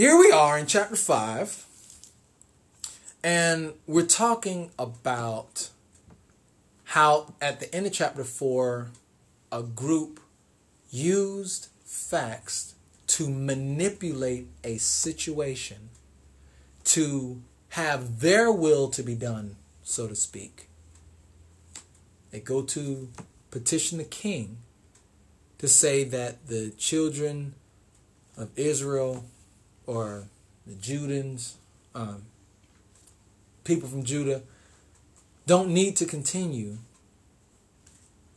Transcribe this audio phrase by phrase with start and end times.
[0.00, 1.66] here we are in chapter 5,
[3.22, 5.68] and we're talking about
[6.84, 8.88] how at the end of chapter 4,
[9.52, 10.18] a group
[10.90, 12.76] used facts
[13.08, 15.90] to manipulate a situation
[16.84, 20.70] to have their will to be done, so to speak.
[22.30, 23.10] They go to
[23.50, 24.60] petition the king
[25.58, 27.52] to say that the children
[28.38, 29.26] of Israel
[29.86, 30.24] or
[30.66, 31.54] the Judans,
[31.94, 32.22] um,
[33.64, 34.42] people from Judah,
[35.46, 36.78] don't need to continue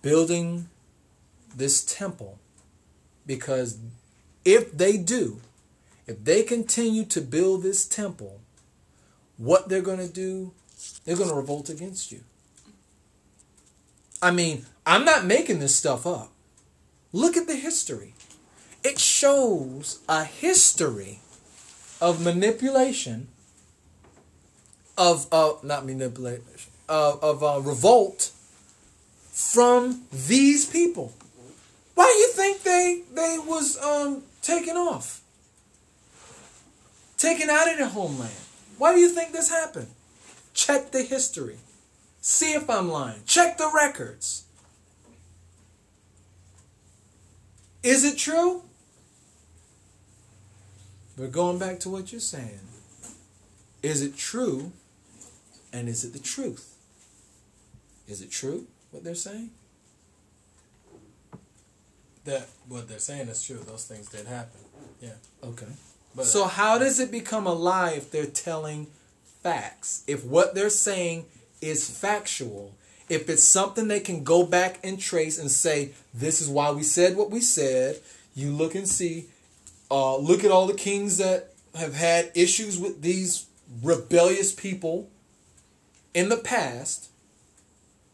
[0.01, 0.69] building
[1.55, 2.39] this temple
[3.25, 3.77] because
[4.43, 5.39] if they do,
[6.07, 8.41] if they continue to build this temple,
[9.37, 10.51] what they're going to do,
[11.05, 12.21] they're going to revolt against you.
[14.21, 16.31] I mean, I'm not making this stuff up.
[17.11, 18.13] Look at the history.
[18.83, 21.19] It shows a history
[22.03, 23.29] of manipulation,
[24.97, 26.43] of uh, not manipulation,
[26.89, 28.31] uh, of uh, revolt
[29.31, 31.13] from these people.
[31.95, 35.21] Why do you think they they was um, taken off,
[37.15, 38.35] taken out of their homeland?
[38.77, 39.87] Why do you think this happened?
[40.53, 41.57] Check the history.
[42.19, 43.21] See if I'm lying.
[43.25, 44.43] Check the records.
[47.81, 48.63] Is it true?
[51.17, 52.59] We're going back to what you're saying.
[53.81, 54.71] Is it true?
[55.71, 56.75] And is it the truth?
[58.07, 59.51] Is it true what they're saying?
[62.25, 63.57] That what they're saying is true.
[63.57, 64.61] Those things did happen.
[65.01, 65.15] Yeah.
[65.43, 65.67] Okay.
[66.15, 68.87] But So how does it become a lie if they're telling
[69.41, 70.03] facts?
[70.07, 71.25] If what they're saying
[71.61, 72.75] is factual,
[73.09, 76.83] if it's something they can go back and trace and say, this is why we
[76.83, 77.99] said what we said,
[78.35, 79.25] you look and see,
[79.93, 83.45] uh, look at all the kings that have had issues with these
[83.81, 85.09] rebellious people
[86.13, 87.09] in the past.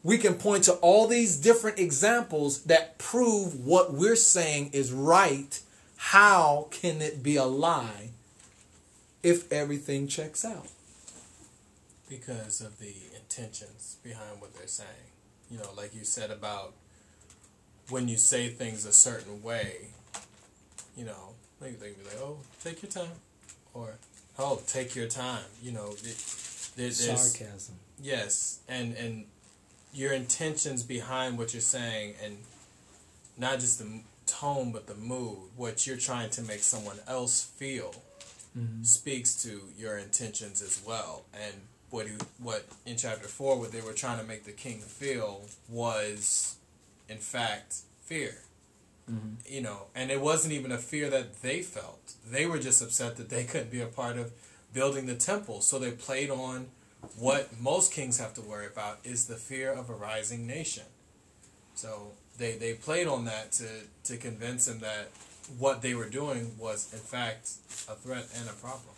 [0.04, 5.60] We can point to all these different examples that prove what we're saying is right.
[5.98, 8.12] How can it be a lie
[9.22, 10.68] if everything checks out?
[12.10, 14.89] because of the intentions behind what they're saying.
[15.50, 16.73] You know, like you said about
[17.89, 19.89] when you say things a certain way,
[20.98, 23.17] you know, they they be like, "Oh, take your time,"
[23.73, 23.95] or
[24.37, 26.17] "Oh, take your time." You know, it,
[26.75, 27.75] there, there's Sarcasm.
[28.02, 29.25] yes, and and
[29.93, 32.37] your intentions behind what you're saying, and
[33.37, 37.95] not just the tone, but the mood, what you're trying to make someone else feel,
[38.58, 38.83] mm-hmm.
[38.83, 41.23] speaks to your intentions as well.
[41.33, 41.53] And
[41.89, 45.45] what he, what in chapter four, what they were trying to make the king feel
[45.67, 46.55] was,
[47.08, 48.36] in fact, fear.
[49.47, 52.14] You know, and it wasn't even a fear that they felt.
[52.30, 54.31] They were just upset that they couldn't be a part of
[54.73, 55.61] building the temple.
[55.61, 56.67] So they played on
[57.17, 60.83] what most kings have to worry about is the fear of a rising nation.
[61.75, 63.67] So they, they played on that to,
[64.03, 65.09] to convince him that
[65.58, 67.52] what they were doing was in fact
[67.87, 68.95] a threat and a problem.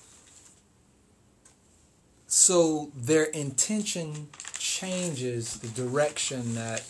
[2.28, 6.84] So their intention changes the direction that,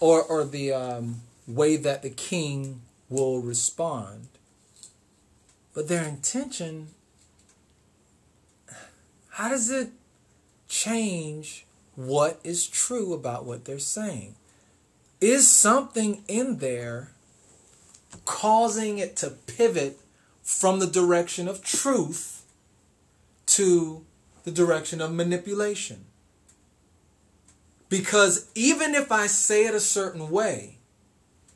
[0.00, 4.28] or or the um, way that the king will respond.
[5.74, 6.88] But their intention,
[9.30, 9.90] how does it
[10.68, 11.66] change
[11.96, 14.36] what is true about what they're saying?
[15.20, 17.10] Is something in there
[18.24, 19.98] causing it to pivot
[20.42, 22.44] from the direction of truth
[23.46, 24.04] to
[24.44, 26.04] the direction of manipulation.
[27.88, 30.78] Because even if I say it a certain way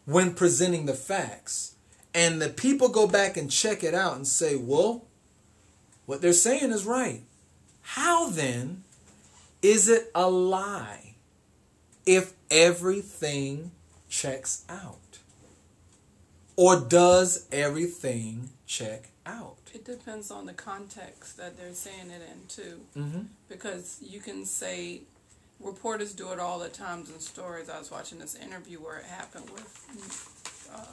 [0.08, 1.74] when presenting the facts,
[2.14, 5.04] and the people go back and check it out and say, well,
[6.06, 7.24] what they're saying is right,
[7.82, 8.84] how then
[9.60, 11.14] is it a lie
[12.06, 13.70] if everything
[14.08, 15.18] checks out?
[16.56, 19.56] Or does everything check out?
[19.74, 23.20] It depends on the context that they're saying it in too, Mm-hmm.
[23.50, 25.02] because you can say
[25.60, 27.68] reporters do it all the times in stories.
[27.68, 30.84] I was watching this interview where it happened with uh,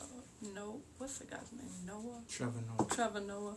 [0.53, 1.69] no, what's the guy's name?
[1.85, 2.21] Noah.
[2.29, 2.87] Trevor Noah.
[2.89, 3.55] Trevor Noah,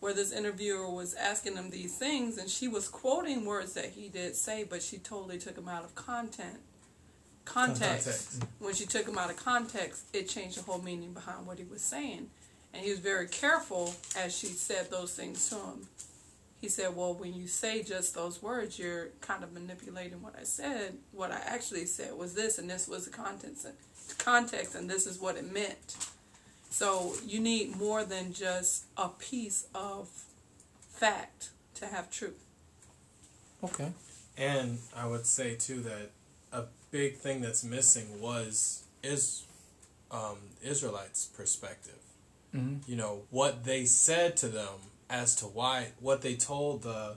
[0.00, 4.08] where this interviewer was asking him these things, and she was quoting words that he
[4.08, 6.60] did say, but she totally took them out of content.
[7.44, 8.40] Context.
[8.40, 8.44] Context.
[8.58, 11.64] When she took him out of context, it changed the whole meaning behind what he
[11.64, 12.28] was saying.
[12.74, 15.88] And he was very careful as she said those things to him.
[16.60, 20.44] He said, Well, when you say just those words, you're kind of manipulating what I
[20.44, 20.98] said.
[21.12, 23.66] What I actually said was this, and this was the contents,
[24.18, 25.96] context, and this is what it meant.
[26.70, 30.08] So you need more than just a piece of
[30.90, 32.44] fact to have truth.
[33.62, 33.92] Okay.
[34.36, 36.10] And I would say too that
[36.52, 39.44] a big thing that's missing was is
[40.10, 41.98] um, Israelites' perspective.
[42.54, 42.90] Mm-hmm.
[42.90, 44.78] You know what they said to them
[45.10, 47.16] as to why what they told the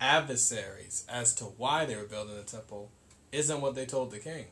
[0.00, 2.90] adversaries as to why they were building the temple
[3.32, 4.46] isn't what they told the king.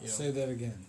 [0.00, 0.86] You know, Say that again.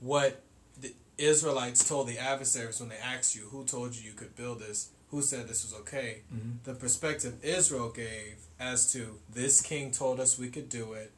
[0.00, 0.42] what
[0.80, 4.60] the Israelites told the adversaries when they asked you, who told you you could build
[4.60, 4.90] this?
[5.10, 6.22] Who said this was okay?
[6.32, 6.50] Mm-hmm.
[6.64, 11.10] The perspective Israel gave as to this king told us we could do it,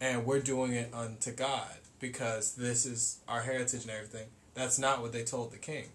[0.00, 4.28] and we're doing it unto God because this is our heritage and everything.
[4.54, 5.88] That's not what they told the king.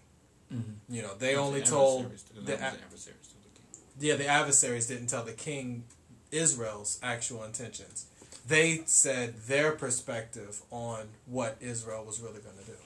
[0.52, 0.94] Mm-hmm.
[0.94, 3.66] You know, they The only told the, a- the adversaries to the king.
[3.98, 5.84] yeah the adversaries didn't tell the king
[6.30, 8.06] Israel's actual intentions.
[8.46, 12.76] They said their perspective on what Israel was really going to do.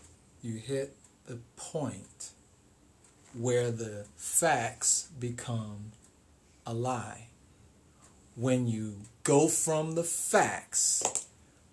[0.42, 0.96] You hit
[1.26, 2.30] the point
[3.38, 5.92] where the facts become
[6.66, 7.26] a lie.
[8.36, 11.02] When you go from the facts,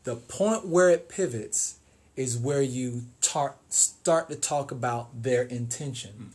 [0.04, 1.78] the point where it pivots
[2.16, 6.32] is where you tar- start to talk about their intention.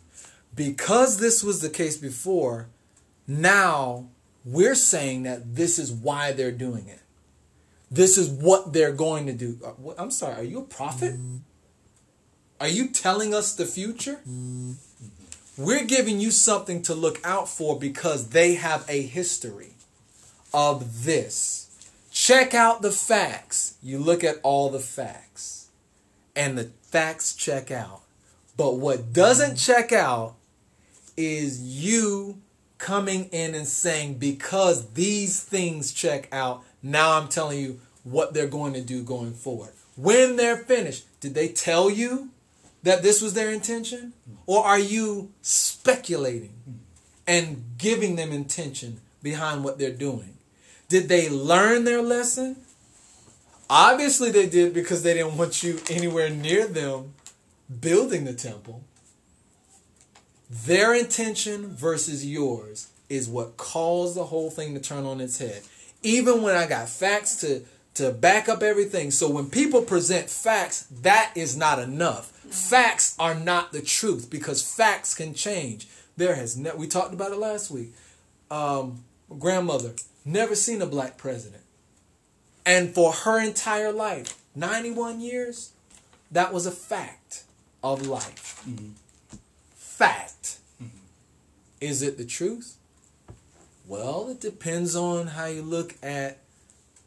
[0.55, 2.69] Because this was the case before,
[3.27, 4.09] now
[4.45, 7.01] we're saying that this is why they're doing it.
[7.91, 9.59] This is what they're going to do.
[9.65, 11.15] Uh, I'm sorry, are you a prophet?
[12.61, 14.21] Are you telling us the future?
[15.57, 19.75] We're giving you something to look out for because they have a history
[20.55, 21.69] of this.
[22.11, 23.77] Check out the facts.
[23.83, 25.69] You look at all the facts,
[26.35, 28.03] and the facts check out.
[28.57, 30.35] But what doesn't check out
[31.17, 32.41] is you
[32.79, 38.47] coming in and saying, because these things check out, now I'm telling you what they're
[38.47, 39.73] going to do going forward.
[39.97, 42.31] When they're finished, did they tell you
[42.83, 44.13] that this was their intention?
[44.47, 46.55] Or are you speculating
[47.27, 50.35] and giving them intention behind what they're doing?
[50.89, 52.57] Did they learn their lesson?
[53.75, 57.15] Obviously, they did because they didn't want you anywhere near them
[57.81, 58.85] building the temple.
[60.51, 65.63] Their intention versus yours is what caused the whole thing to turn on its head.
[66.03, 67.63] Even when I got facts to
[67.95, 69.11] to back up everything.
[69.11, 72.29] So when people present facts, that is not enough.
[72.29, 75.89] Facts are not the truth because facts can change.
[76.19, 77.95] There has ne- we talked about it last week.
[78.51, 79.05] Um,
[79.39, 79.93] grandmother
[80.27, 81.62] never seen a black president,
[82.65, 85.73] and for her entire life, ninety-one years,
[86.31, 87.45] that was a fact
[87.83, 88.63] of life.
[88.69, 88.91] Mm-hmm.
[89.75, 90.59] Fact.
[90.83, 90.97] Mm-hmm.
[91.81, 92.77] Is it the truth?
[93.87, 96.39] Well, it depends on how you look at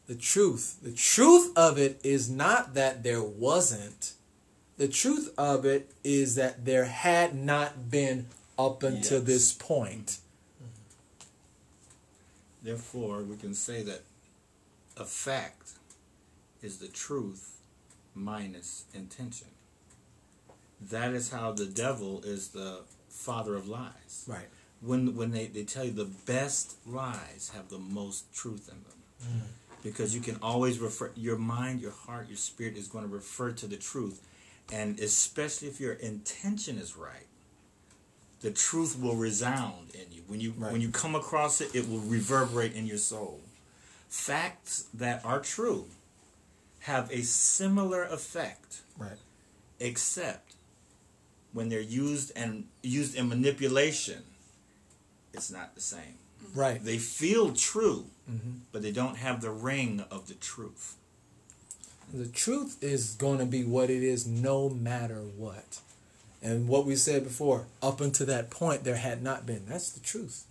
[0.06, 0.78] the truth.
[0.82, 4.12] The truth of it is not that there wasn't.
[4.76, 8.26] The truth of it is that there had not been
[8.58, 9.26] up until Yes.
[9.26, 10.18] this point.
[10.62, 10.66] Mm-hmm.
[12.62, 14.02] Therefore, we can say that
[14.96, 15.72] a fact
[16.62, 17.56] is the truth
[18.14, 19.48] minus intention.
[20.80, 24.24] That is how the devil is the father of lies.
[24.26, 24.48] Right.
[24.80, 29.42] When when they, they tell you the best lies have the most truth in them.
[29.42, 29.46] Mm.
[29.82, 33.52] Because you can always refer your mind, your heart, your spirit is going to refer
[33.52, 34.20] to the truth.
[34.72, 37.26] And especially if your intention is right,
[38.40, 40.22] the truth will resound in you.
[40.26, 40.72] When you Right.
[40.72, 43.40] when you come across it, it will reverberate in your soul.
[44.08, 45.88] Facts that are true
[46.80, 49.18] have a similar effect, Right.
[49.80, 50.54] except
[51.52, 54.22] when they're used and used in manipulation,
[55.32, 56.18] it's not the same.
[56.54, 56.82] Right.
[56.82, 58.60] They feel true, Mhm.
[58.72, 60.94] but they don't have the ring of the truth.
[62.12, 65.80] The truth is going to be what it is no matter what.
[66.40, 69.66] And what we said before, up until that point, there had not been.
[69.66, 70.44] That's the truth.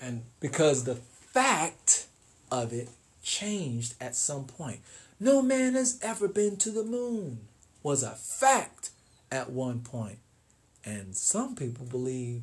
[0.00, 2.06] And Because the fact
[2.52, 2.90] of it
[3.22, 4.80] changed at some point.
[5.18, 7.40] No man has ever been to the moon
[7.82, 8.90] was a fact
[9.30, 10.18] at one point.
[10.84, 12.42] And some people believe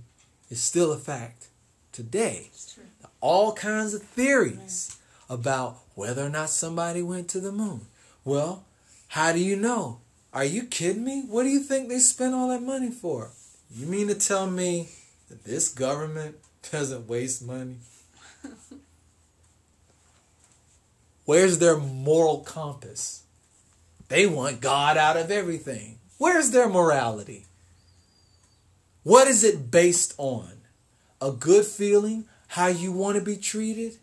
[0.49, 1.49] it's still a fact
[1.91, 2.47] today.
[2.51, 2.83] It's true.
[3.21, 4.97] all kinds of theories
[5.29, 7.81] about whether or not somebody went to the moon.
[8.25, 8.63] Well,
[9.09, 9.99] how do you know?
[10.33, 11.23] Are you kidding me?
[11.27, 13.31] What do you think they spent all that money for?
[13.75, 14.89] You mean to tell me
[15.29, 16.37] that this government
[16.71, 17.77] doesn't waste money?
[21.29, 23.21] Where's their moral compass?
[24.07, 25.99] They want God out of everything.
[26.17, 27.45] Where's their morality?
[29.03, 30.59] What is it based on?
[31.21, 33.97] a good feeling, how you want to be treated.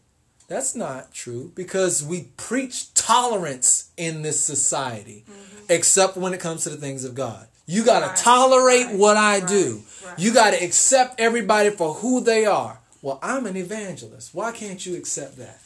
[0.48, 5.64] That's not true because we preach tolerance in this society, mm-hmm.
[5.68, 7.48] except when it comes to the things of God.
[7.66, 9.82] You got to Right, tolerate right, what I right, do.
[10.16, 12.78] You got to accept everybody for who they are.
[13.02, 14.32] Well, I'm an evangelist.
[14.34, 15.60] Why can't you accept that?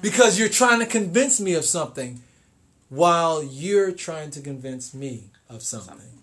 [0.00, 2.22] Because you're trying to convince me of something
[2.88, 6.22] while you're trying to convince me of something.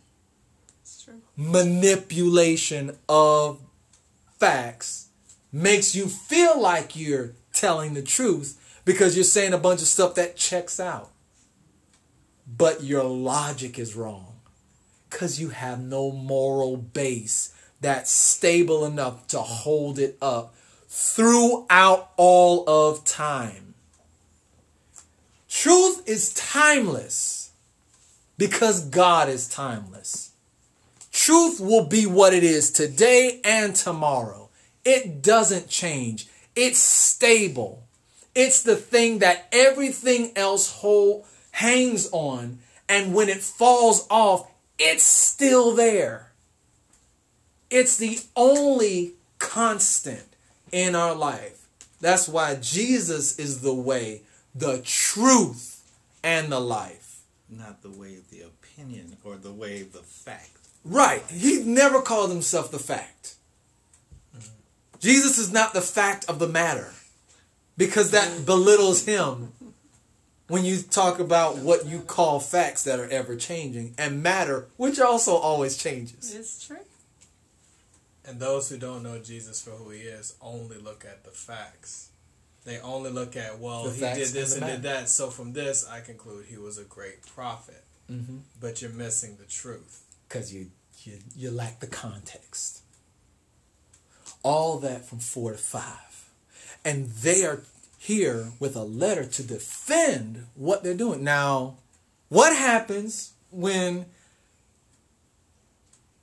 [0.81, 1.21] It's true.
[1.35, 3.59] Manipulation of
[4.37, 5.07] facts
[5.51, 10.15] makes you feel like you're telling the truth because you're saying a bunch of stuff
[10.15, 11.09] that checks out.
[12.47, 14.39] But your logic is wrong
[15.09, 20.53] because you have no moral base that's stable enough to hold it up
[20.89, 23.75] throughout all of time.
[25.47, 27.51] Truth is timeless
[28.37, 30.31] because God is timeless.
[31.11, 34.49] Truth will be what it is today and tomorrow.
[34.83, 36.27] It doesn't change.
[36.55, 37.83] It's stable.
[38.33, 45.03] It's the thing that everything else hold, hangs on, and when it falls off, it's
[45.03, 46.31] still there.
[47.69, 50.28] It's the only constant
[50.71, 51.67] in our life.
[52.01, 54.21] That's why Jesus is the way,
[54.55, 55.83] the truth,
[56.23, 57.21] and the life.
[57.49, 60.51] Not the way of the opinion or the way of the fact.
[60.85, 61.23] Right.
[61.29, 63.35] He never called himself the fact.
[64.37, 64.53] Mm-hmm.
[64.99, 66.93] Jesus is not the fact of the matter
[67.77, 69.51] because that belittles him
[70.47, 74.99] when you talk about what you call facts that are ever changing and matter, which
[74.99, 76.35] also always changes.
[76.35, 76.77] It's true.
[78.29, 82.09] And those who don't know Jesus for who he is only look at the facts.
[82.63, 85.09] They only look at, well, he did this and and, did that.
[85.09, 87.83] So from this, I conclude he was a great prophet.
[88.11, 88.37] Mm-hmm.
[88.61, 90.03] But you're missing the truth.
[90.27, 90.67] Because you,
[91.03, 92.83] you, you lack the context.
[94.43, 96.29] All that from four to five.
[96.85, 97.63] And they are
[97.97, 101.23] here with a letter to defend what they're doing.
[101.23, 101.77] Now,
[102.27, 104.05] what happens when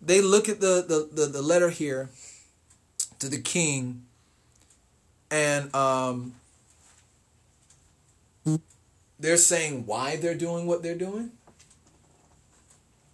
[0.06, 2.10] they look at the, the, the, the letter here
[3.18, 4.06] to the king
[5.30, 6.34] and um,
[9.18, 11.32] they're saying why they're doing what they're doing?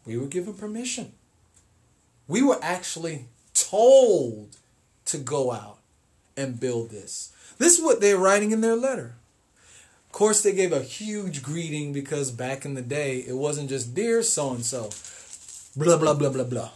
[0.04, 1.12] We were given permission.
[2.28, 4.56] We were actually told
[5.06, 5.78] to go out
[6.37, 7.32] and build this.
[7.58, 9.14] This is what they're writing in their letter.
[10.06, 13.94] Of course, they gave a huge greeting because back in the day, it wasn't just
[13.94, 14.90] dear so and so,
[15.76, 16.70] blah, blah, blah, blah, blah.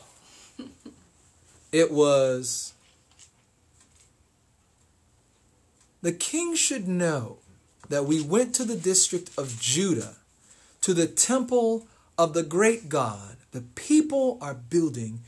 [1.76, 2.72] It was
[6.00, 7.36] the king should know
[7.90, 10.16] that we went to the district of Judah,
[10.80, 13.36] to the temple of the great God.
[13.52, 15.20] The people are building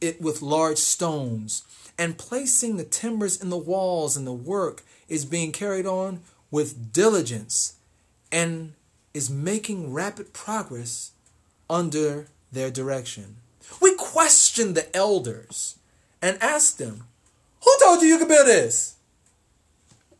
[0.00, 1.62] it with large stones
[1.96, 6.92] and placing the timbers in the walls, and the work is being carried on with
[6.92, 7.74] diligence
[8.32, 8.72] and
[9.14, 11.12] is making rapid progress
[11.70, 13.36] under their direction.
[13.80, 15.78] We questioned the elders
[16.20, 17.04] and asked them,
[17.64, 18.96] Who told you you could build this?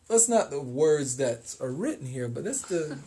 [0.09, 2.99] That's not the words that are written here, but that's the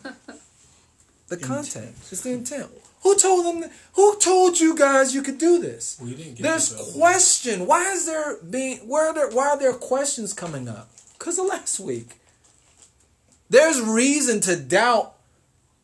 [1.28, 1.96] the content.
[2.10, 2.70] It's the intent.
[3.02, 3.70] Who told them?
[3.94, 5.98] Who told you guys you could do this?
[6.00, 7.66] We didn't There's question.
[7.66, 8.78] Why is there being?
[8.88, 9.30] Where are there?
[9.30, 10.88] Why are there questions coming up?
[11.18, 12.20] Because of last week.
[13.50, 15.14] There's reason to doubt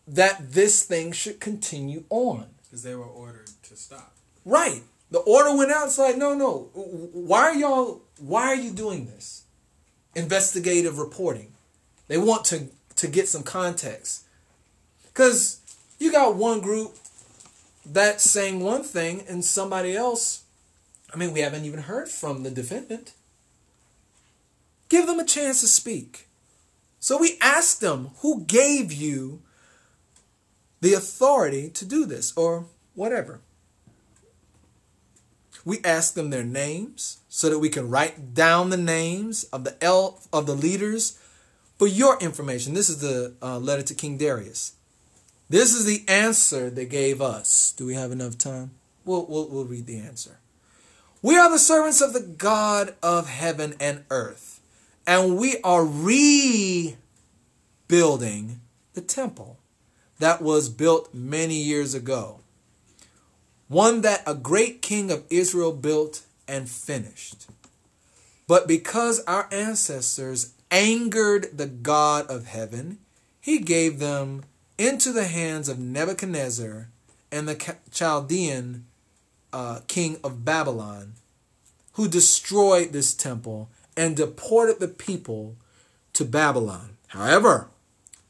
[0.06, 2.46] that this thing should continue on.
[2.64, 4.12] Because they were ordered to stop.
[4.44, 4.82] Right.
[5.12, 5.86] The order went out.
[5.86, 6.70] It's like, no, no.
[6.72, 8.00] Why are y'all?
[8.18, 9.44] Why are you doing this?
[10.16, 11.52] Investigative reporting.
[12.08, 14.24] They want to to get some context.
[15.12, 15.60] Cause
[15.98, 16.96] you got one group
[17.84, 20.44] that's saying one thing, and somebody else.
[21.12, 23.12] I mean, we haven't even heard from the defendant.
[24.88, 26.26] Give them a chance to speak.
[27.00, 29.42] So we asked them, who gave you
[30.80, 33.40] the authority to do this, or whatever.
[35.64, 39.76] We ask them their names so that we can write down the names of the
[39.82, 41.18] el- of the leaders
[41.78, 42.74] for your information.
[42.74, 44.72] This is the uh, letter to King Darius.
[45.48, 47.72] This is the answer they gave us.
[47.76, 48.70] Do we have enough time?
[49.04, 50.38] We'll, we'll, we'll read the answer.
[51.20, 54.60] We are the servants of the God of heaven and earth,
[55.06, 56.96] and we are rebuilding
[58.94, 59.58] the temple
[60.18, 62.41] that was built many years ago
[63.72, 67.46] one that a great king of Israel built and finished.
[68.46, 72.98] But because our ancestors angered the God of heaven,
[73.40, 74.42] he gave them
[74.76, 76.88] into the hands of Nebuchadnezzar
[77.30, 78.84] and the Chaldean
[79.54, 81.14] uh, king of Babylon,
[81.94, 85.56] who destroyed this temple and deported the people
[86.12, 86.98] to Babylon.
[87.08, 87.68] However,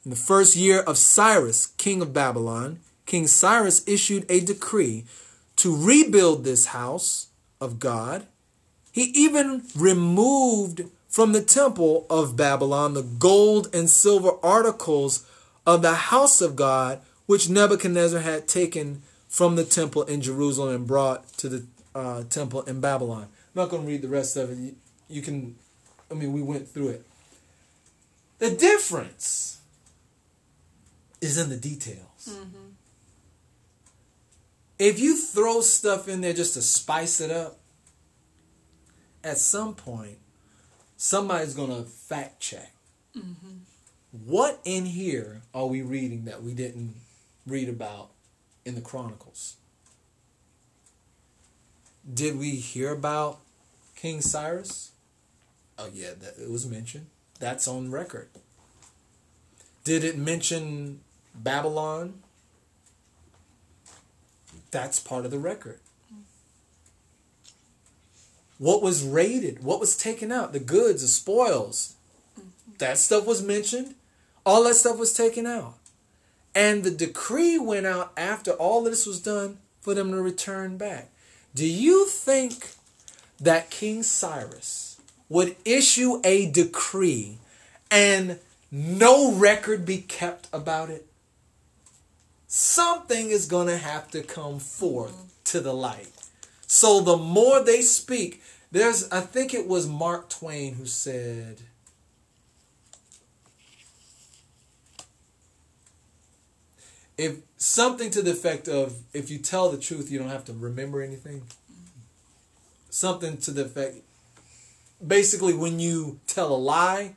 [0.04, 5.04] in the first year of Cyrus, king of Babylon, King Cyrus issued a decree
[5.62, 7.28] to rebuild this house
[7.60, 8.26] of God.
[8.90, 15.24] He even removed from the temple of Babylon the gold and silver articles
[15.64, 20.86] of the house of God, which Nebuchadnezzar had taken from the temple in Jerusalem and
[20.86, 23.28] brought to the uh, temple in Babylon.
[23.54, 24.58] I'm not going to read the rest of it.
[24.58, 24.74] You,
[25.08, 25.54] you can,
[26.10, 27.06] I mean, we went through it.
[28.40, 29.60] The difference
[31.20, 32.28] is in the details.
[32.28, 32.71] Mm-hmm.
[34.82, 37.60] If you throw stuff in there just to spice it up,
[39.22, 40.18] at some point,
[40.96, 42.74] somebody's going to fact check.
[43.16, 43.58] Mm-hmm.
[44.26, 46.96] What in here are we reading that we didn't
[47.46, 48.10] read about
[48.64, 49.54] in the Chronicles?
[52.12, 53.38] Did we hear about
[53.94, 54.90] King Cyrus?
[55.78, 57.06] Oh, yeah, that, it was mentioned.
[57.38, 58.30] That's on record.
[59.84, 61.02] Did it mention
[61.36, 62.24] Babylon?
[64.72, 65.78] That's part of the record.
[68.58, 69.62] What was raided?
[69.62, 70.52] What was taken out?
[70.52, 71.94] The goods, the spoils.
[72.78, 73.94] That stuff was mentioned.
[74.44, 75.74] All that stuff was taken out.
[76.54, 81.10] And the decree went out after all this was done for them to return back.
[81.54, 82.70] Do you think
[83.40, 87.38] that King Cyrus would issue a decree
[87.90, 88.38] and
[88.70, 91.06] no record be kept about it?
[92.54, 96.12] Something is going to have to come forth to the light.
[96.66, 101.62] So the more they speak, there's I think it was Mark Twain who said
[107.16, 110.52] if something to the effect of if you tell the truth you don't have to
[110.52, 111.44] remember anything
[112.90, 113.96] something to the effect
[115.04, 117.16] basically when you tell a lie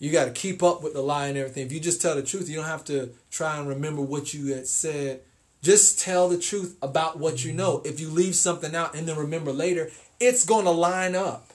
[0.00, 1.64] you got to keep up with the lie and everything.
[1.64, 4.52] If you just tell the truth you don't have to try and remember what you
[4.52, 5.20] had said.
[5.62, 7.82] Just tell the truth about what you know.
[7.84, 11.46] If you leave something out and then remember later it's going to line up.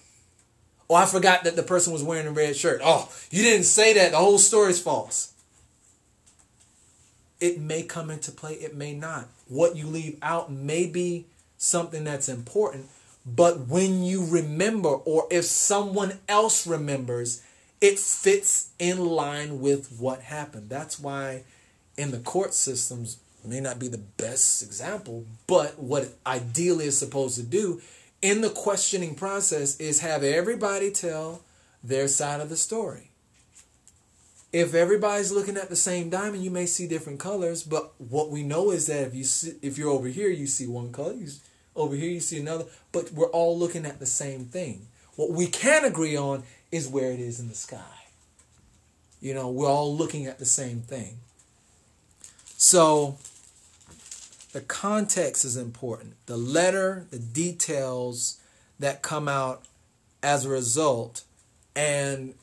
[0.88, 2.82] Oh i forgot that the person was wearing a red shirt.
[2.84, 4.12] Oh you didn't say that.
[4.12, 5.34] The whole story's false.
[7.42, 9.28] It may come into play, it may not.
[9.48, 11.26] What you leave out may be
[11.58, 12.86] something that's important,
[13.26, 17.42] but when you remember, or if someone else remembers,
[17.86, 20.70] it fits in line with what happened.
[20.70, 21.44] That's why
[21.98, 27.38] in the court systems, may not be the best example, but what ideally is supposed
[27.38, 27.80] to do
[28.24, 31.42] in the questioning process is have everybody tell
[31.84, 33.12] their side of the story
[34.56, 37.62] if everybody's looking at the same diamond, you may see different colors.
[37.62, 40.66] But what we know is that if you see, if you're over here, you see
[40.66, 41.14] one color.
[41.14, 41.28] You,
[41.76, 42.64] over here, you see another.
[42.94, 44.88] But we're all looking at the same thing.
[45.18, 46.44] What we can agree on
[46.76, 47.80] is where it is in the sky.
[49.22, 51.18] You know, we're all looking at the same thing.
[52.58, 53.18] So
[54.52, 56.14] the context is important.
[56.26, 58.40] The letter, the details
[58.80, 59.64] that come out
[60.22, 61.24] as a result,
[61.76, 62.34] and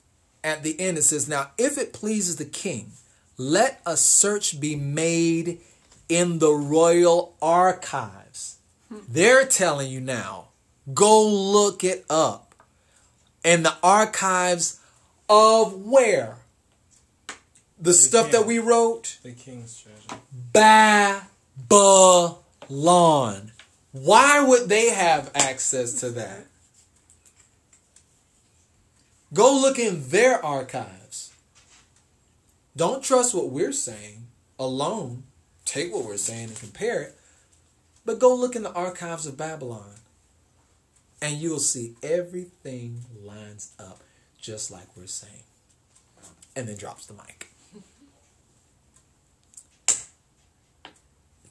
[0.42, 2.92] at the end it says, Now, if it pleases the king,
[3.37, 5.61] let a search be made
[6.09, 8.57] in the royal archives.
[8.88, 8.99] Hmm.
[9.09, 10.49] They're telling you now,
[10.92, 12.51] go look it up.
[13.44, 14.81] In the archives
[15.28, 16.37] of where?
[17.26, 17.35] The,
[17.90, 18.40] the stuff king.
[18.40, 19.18] that we wrote?
[19.22, 20.20] The king's treasure.
[22.68, 23.52] Babylon.
[23.92, 26.46] Why would they have access to that?
[29.35, 31.33] Go look in their archives.
[32.76, 34.26] Don't trust what we're saying
[34.59, 35.24] alone.
[35.64, 37.16] Take what we're saying and compare it.
[38.05, 40.01] But go look in the archives of Babylon.
[41.22, 44.02] And you'll see everything lines up
[44.38, 45.44] just like we're saying.
[46.54, 47.48] And then drops the mic.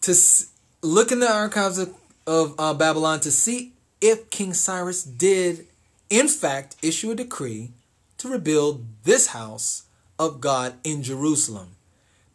[0.01, 0.15] to
[0.81, 1.93] look in the archives of,
[2.25, 5.67] of uh, Babylon to see if King Cyrus did
[6.11, 7.71] in fact, issue a decree
[8.17, 9.83] to rebuild this house
[10.19, 11.77] of God in Jerusalem.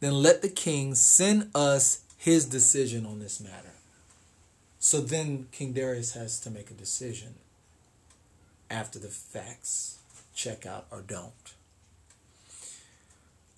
[0.00, 3.75] Then let the king send us his decision on this matter.
[4.88, 7.34] So then King Darius has to make a decision
[8.70, 9.98] after the facts
[10.32, 11.54] check out or don't.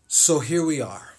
[0.06, 1.17] So here we are.